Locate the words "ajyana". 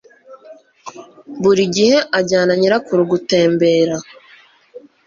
2.19-2.53